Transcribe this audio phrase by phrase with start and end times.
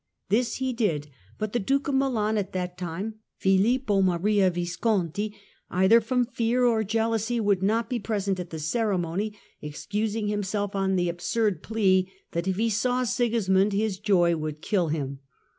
[0.29, 5.35] This he did; but the Duke of Milan, at that time Filippo Maria Visconti,
[5.69, 10.95] either from fear or jealousy, would not be present at the ceremony, excusing himself on
[10.95, 15.19] the absurd plea that if he saw Sigismund his joy would kill him.